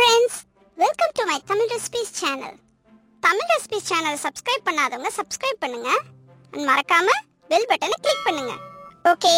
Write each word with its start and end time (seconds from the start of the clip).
Friends 0.00 0.36
welcome 0.78 1.10
to 1.16 1.22
my 1.28 1.34
Tamil 1.48 1.70
recipes 1.72 2.12
channel 2.18 2.54
Tamil 3.22 3.50
recipes 3.52 3.88
channel 3.88 4.20
subscribe 4.22 4.62
பண்ணாதவங்க 4.68 5.10
subscribe 5.16 5.58
பண்ணுங்க. 5.64 5.88
And 6.52 6.64
மறக்காம 6.68 7.08
bell 7.50 7.66
பட்டனை 7.70 7.96
click 8.04 8.24
பண்ணுங்க. 8.28 8.52
ஓகே 9.04 9.32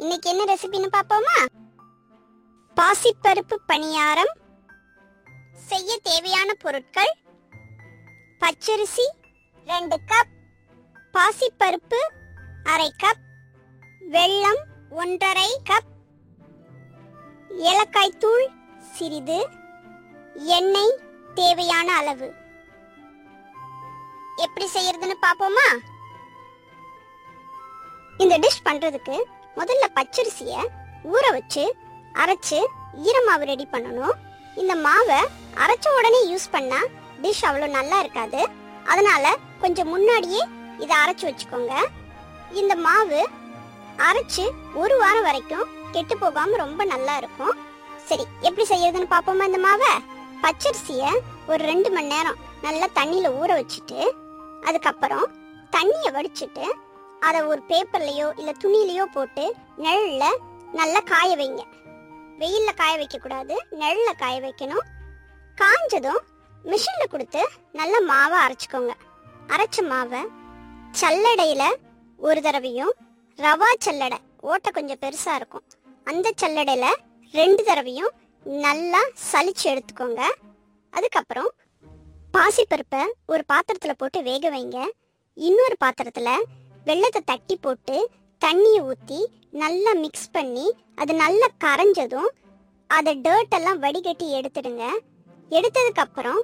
இன்னைக்கு 0.00 0.28
என்ன 0.32 0.46
ரெசிபின்னு 0.50 0.90
பார்ப்போமா? 0.96 1.36
பாசிப்பருப்பு 2.76 3.58
பணியாரம் 3.70 4.32
செய்ய 5.70 5.96
தேவையான 6.10 6.56
பொருட்கள் 6.64 7.12
பச்சரிசி 8.40 9.06
ரெண்டு 9.66 9.98
கப் 10.12 10.34
பாசிப்பருப்பு 11.14 12.02
அரை 12.74 12.90
கப் 13.04 13.24
வெல்லம் 14.16 14.62
ஒன்றரை 15.04 15.50
கப் 15.72 15.90
ஏலக்காய் 17.72 18.20
தூள் 18.24 18.46
சிறிது 18.94 19.40
எண்ணெய் 20.36 20.92
தேவையான 21.34 21.88
அளவு. 22.00 22.28
எப்படி 24.44 24.66
செய்யறதுன்னு 24.74 25.16
பாப்போமா 25.24 25.66
இந்த 28.22 28.34
டிஷ் 28.38 28.64
பண்றதுக்கு 28.68 29.16
முதல்ல 29.58 29.86
பச்சரிசிய 29.96 30.52
ஊற 31.12 31.24
வச்சு 31.36 31.64
அரைச்சு 32.22 32.58
ஈரமாவு 33.08 33.44
ரெடி 33.50 33.66
பண்ணணும். 33.72 34.16
இந்த 34.60 34.74
மாவை 34.86 35.20
அரைச்ச 35.64 35.86
உடனே 35.98 36.20
யூஸ் 36.30 36.52
பண்ணா 36.54 36.80
டிஷ் 37.22 37.44
அவ்வளோ 37.48 37.68
நல்லா 37.78 37.98
இருக்காது. 37.98 38.40
அதனால 38.92 39.34
கொஞ்சம் 39.60 39.92
முன்னாடியே 39.94 40.42
இதை 40.78 40.94
அரைச்சு 41.02 41.24
வச்சுக்கோங்க. 41.28 41.74
இந்த 42.60 42.76
மாவு 42.86 43.20
அரைச்சு 44.08 44.44
ஒரு 44.74 44.96
வாரம் 45.02 45.28
வரைக்கும் 45.28 45.68
கெட்டு 45.92 46.18
போகாம 46.18 46.56
ரொம்ப 46.56 46.84
நல்லா 46.84 47.16
இருக்கும். 47.16 47.54
சரி 48.08 48.24
எப்படி 48.40 48.64
செய்யறதுன்னு 48.72 49.14
பாப்போமா 49.14 49.46
இந்த 49.50 49.60
மாவை? 49.68 49.92
பச்சரிசிய 50.42 51.02
ஒரு 51.46 51.60
ரெண்டு 51.70 51.90
மணி 51.90 52.06
நேரம் 52.06 52.40
நல்லா 52.62 52.86
தண்ணியில 52.94 53.28
ஊற 53.40 53.50
வச்சுட்டு 53.58 53.98
அதுக்கப்புறம் 54.60 55.26
தண்ணியை 55.76 56.10
வடிச்சிட்டு 56.16 56.64
அதை 57.20 57.40
ஒரு 57.50 57.60
பேப்பர்லயோ 57.68 58.28
இல்ல 58.38 58.50
துணியிலயோ 58.62 59.04
போட்டு 59.04 59.44
நிழல்ல 59.78 60.24
நல்லா 60.72 61.00
காய 61.00 61.36
வைங்க. 61.36 61.62
வெயில்ல 62.38 62.70
காய 62.74 62.96
வைக்க 62.96 63.18
கூடாது 63.18 63.54
காய 64.18 64.36
வைக்கணும். 64.40 64.86
காஞ்சதும் 65.60 66.22
மிஷின்ல 66.64 67.04
கொடுத்து 67.10 67.42
நல்ல 67.72 67.94
மாவை 68.12 68.38
அரைச்சிக்கோங்க. 68.44 68.92
அரைச்ச 69.46 69.78
மாவை 69.92 70.22
சல்லடையில 71.00 71.62
ஒரு 72.16 72.42
தடவையும் 72.42 72.92
ரவா 73.36 73.70
சல்லடை 73.84 74.18
ஓட்டை 74.40 74.72
கொஞ்சம் 74.72 75.00
பெருசா 75.00 75.34
இருக்கும். 75.34 75.64
அந்த 76.04 76.32
சல்லடையில 76.42 76.86
ரெண்டு 77.32 77.62
தடவையும் 77.64 78.12
நல்லா 78.44 79.00
சலிச்சு 79.30 79.66
எடுத்துக்கோங்க. 79.72 80.22
அதுக்கப்புறம் 80.90 81.50
பாசிப்பருப்பை 82.34 83.02
ஒரு 83.32 83.42
பாத்திரத்தில் 83.52 83.98
போட்டு 84.00 84.22
வேக 84.22 84.50
வைங்க. 84.54 84.78
இன்னொரு 85.36 85.76
பாத்திரத்தில் 85.84 86.46
வெள்ளத்தை 86.86 87.20
தட்டி 87.24 87.56
போட்டு 87.56 87.96
தண்ணியை 88.40 88.80
ஊற்றி 88.90 89.20
நல்லா 89.62 89.92
மிக்ஸ் 90.04 90.32
பண்ணி 90.36 90.66
அது 91.00 91.12
நல்லா 91.14 91.48
கரைஞ்சதும் 91.64 92.30
அதை 92.90 93.12
டேர்ட்டெல்லாம் 93.26 93.58
எல்லாம் 93.58 93.82
வடிகட்டி 93.84 94.26
எடுத்துடுங்க. 94.38 94.84
எடுத்ததுக்கப்புறம் 95.50 96.40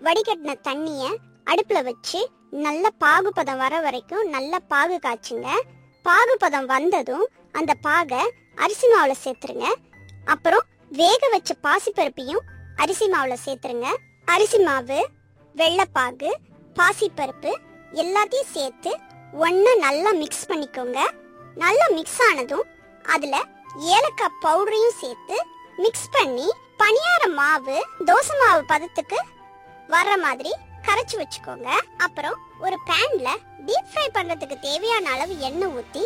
வடிகட்டின 0.00 0.54
தண்ணியை 0.68 1.10
அடுப்பில் 1.50 1.86
வச்சு 1.88 2.20
நல்ல 2.66 2.90
பாகுபதம் 3.04 3.60
வர 3.64 3.74
வரைக்கும் 3.86 4.24
நல்ல 4.36 4.58
பாகு 4.72 4.96
காய்ச்சுங்க. 5.06 5.48
பாகுபதம் 6.04 6.70
வந்ததும் 6.74 7.26
அந்த 7.52 7.72
பாகை 7.86 8.22
அரிசி 8.64 8.86
மாவில் 8.94 9.22
சேர்த்துருங்க. 9.24 9.68
அப்புறம் 10.34 10.64
வேக 10.98 11.28
வச்ச 11.32 11.50
பாசிப்பருப்பையும் 11.64 12.44
அரிசி 12.82 13.06
மாவில் 13.12 13.42
சேர்த்துருங்க. 13.44 13.88
அரிசி 14.34 14.58
மாவு 14.66 14.98
வெள்ளைப்பாகு 15.54 16.30
பாசிப்பருப்பு 16.78 17.50
எல்லாத்தையும் 18.02 18.52
சேர்த்து 18.56 18.90
ஒன்று 19.46 19.72
நல்லா 19.84 20.10
மிக்ஸ் 20.20 20.46
பண்ணிக்கோங்க. 20.50 20.98
நல்லா 21.62 21.86
மிக்ஸ் 21.96 22.20
ஆனதும் 22.28 22.66
அதில் 23.14 23.48
ஏலக்காய் 23.94 24.38
பவுடரையும் 24.44 24.98
சேர்த்து 25.02 25.36
மிக்ஸ் 25.84 26.12
பண்ணி 26.16 26.46
பணியார 26.82 27.22
மாவு 27.40 27.76
தோசை 28.10 28.36
மாவு 28.42 28.62
பதத்துக்கு 28.72 29.18
வர்ற 29.94 30.14
மாதிரி 30.26 30.52
கரைச்சி 30.86 31.16
வச்சுக்கோங்க. 31.22 31.68
அப்புறம் 32.06 32.38
ஒரு 32.66 32.78
பேன்ல 32.90 33.28
டீப் 33.66 33.90
ஃப்ரை 33.90 34.06
பண்றதுக்கு 34.18 34.58
தேவையான 34.68 35.10
அளவு 35.14 35.34
எண்ணெய் 35.48 35.74
ஊத்தி 35.78 36.04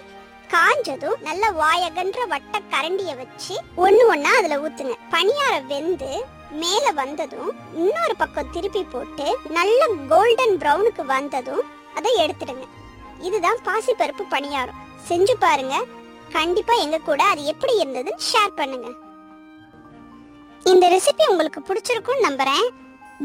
காஞ்சதும் 0.53 1.21
நல்ல 1.22 1.50
வாயகன்ற 1.50 2.27
வட்ட 2.27 2.61
கரண்டிய 2.71 3.16
வச்சு 3.16 3.55
ஒண்ணு 3.77 4.03
ஒண்ணா 4.06 4.31
அதுல 4.37 4.56
ஊத்துங்க. 4.56 4.94
பணியார 5.11 5.66
வெந்து 5.66 6.25
மேல 6.50 6.91
வந்ததும் 6.91 7.50
இன்னொரு 7.75 8.16
பக்கம் 8.16 8.50
திருப்பி 8.50 8.84
போட்டு 8.84 9.39
நல்ல 9.49 9.87
கோல்டன் 10.09 10.56
ப்ரௌனுக்கு 10.59 11.05
வந்ததும் 11.05 11.62
அதை 11.94 12.12
எடுத்துடுங்க. 12.27 12.66
இதுதான் 13.21 13.59
பாசிப்பருப்பு 13.65 14.25
பணியாரம். 14.31 14.81
செஞ்சு 15.09 15.34
பாருங்க. 15.39 15.84
கண்டிப்பா 16.33 16.75
எங்க 16.75 16.99
கூட 16.99 17.25
அது 17.25 17.44
எப்படி 17.44 17.72
இருந்ததுன்னு 17.83 18.27
ஷேர் 18.33 18.56
பண்ணுங்க. 18.56 18.89
இந்த 20.65 20.89
ரெசிபி 20.89 21.25
உங்களுக்கு 21.28 21.60
பிடிச்சிருக்கும்னு 21.60 22.27
நம்புறேன். 22.28 22.66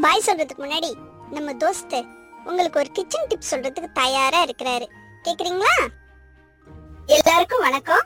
பாய் 0.01 0.25
சொல்றதுக்கு 0.25 0.63
முன்னாடி 0.63 0.93
நம்ம 1.31 1.53
தோஸ்து 1.53 2.05
உங்களுக்கு 2.43 2.79
ஒரு 2.79 2.89
கிச்சன் 2.91 3.27
டிப் 3.27 3.51
சொல்றதுக்கு 3.51 3.91
தயாரா 3.93 4.43
இருக்கிறாரு. 4.43 4.87
கேக்குறீங்களா? 5.23 5.75
எல்லாருக்கும் 7.13 7.63
வணக்கம். 7.65 8.05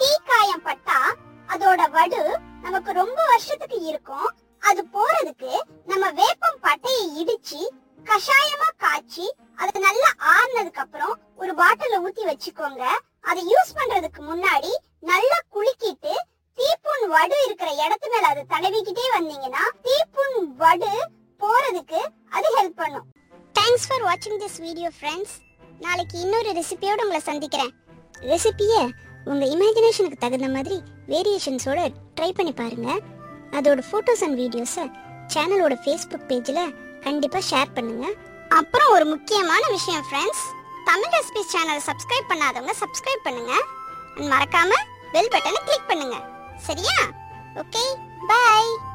தீக்காயம் 0.00 0.62
பட்டா 0.64 0.96
அதோட 1.52 1.82
வடு 1.96 2.22
நமக்கு 2.64 2.90
ரொம்ப 2.98 3.18
வருஷத்துக்கு 3.30 3.78
இருக்கும். 3.90 4.30
அது 4.62 4.80
போறதுக்கு 4.94 5.52
நம்ம 5.90 6.04
வேப்பம் 6.20 6.58
பட்டையை 6.64 7.04
இடிச்சு 7.20 7.60
கஷாயமா 8.08 8.68
காய்ச்சி 8.84 9.26
அது 9.62 9.82
நல்லா 9.86 10.08
ஆறுனதுக்கு 10.32 10.82
அப்புறம் 10.84 11.14
ஒரு 11.42 11.52
பாட்டில 11.60 12.00
ஊத்தி 12.06 12.24
வச்சுக்கோங்க. 12.30 12.84
அதை 13.28 13.42
யூஸ் 13.52 13.76
பண்றதுக்கு 13.78 14.22
முன்னாடி 14.30 14.72
நல்லா 15.10 15.38
குலுக்கிட்டு 15.56 16.14
தீப்புண் 16.58 17.06
வடு 17.16 17.38
இருக்கிற 17.46 17.70
இடத்து 17.84 18.10
மேல 18.14 18.32
அதை 18.32 18.42
தடவிக்கிட்டே 18.54 19.06
வந்தீங்கன்னா 19.18 19.66
தீப்புண் 19.86 20.36
வடு 20.64 20.92
போறதுக்கு 21.40 22.02
அது 22.38 22.48
ஹெல்ப் 22.58 22.80
பண்ணும். 22.82 23.06
தேங்க்ஸ் 23.58 23.86
ஃபார் 23.90 24.06
வாட்சிங் 24.08 24.42
திஸ் 24.44 24.58
வீடியோ 24.66 24.90
ஃப்ரெண்ட்ஸ் 24.98 25.36
நாளைக்கு 25.86 26.16
இன்னொரு 26.24 26.50
ரெசிபியோட 26.56 27.04
உங்களை 27.04 27.22
சந்திக்கிறேன். 27.28 27.70
ரெசிபியை 28.28 28.82
உங்கள் 29.24 29.48
இமேஜினேஷனுக்கு 29.48 30.18
தகுந்த 30.18 30.48
மாதிரி 30.48 30.76
வேரியேஷன்ஸோட 31.08 31.80
ட்ரை 32.16 32.30
பண்ணி 32.32 32.52
பாருங்க. 32.52 32.90
அதோட 33.52 33.80
ஃபோட்டோஸ் 33.90 34.22
அண்ட் 34.26 34.38
வீடியோஸை 34.38 34.84
சேனலோட 35.34 35.74
ஃபேஸ்புக் 35.84 36.28
பேஜில் 36.30 36.74
கண்டிப்பாக 37.00 37.44
ஷேர் 37.50 37.74
பண்ணுங்கள் 37.76 38.16
அப்புறம் 38.48 38.90
ஒரு 38.90 39.06
முக்கியமான 39.06 39.62
விஷயம் 39.70 40.04
ஃப்ரெண்ட்ஸ் 40.08 40.44
தமிழ் 40.86 41.14
ரெசிபிஸ் 41.16 41.52
சேனலை 41.54 41.82
சப்ஸ்கிரைப் 41.88 42.30
பண்ணாதவங்க 42.30 42.74
சப்ஸ்கிரைப் 42.82 43.26
பண்ணுங்க. 43.26 43.52
and 44.16 44.28
மறக்காம 44.32 44.70
பெல் 45.12 45.32
பட்டனை 45.32 45.60
கிளிக் 45.66 45.86
பண்ணுங்க. 45.86 46.16
சரியா? 46.56 46.98
Okay 47.54 47.84
bye 48.30 48.89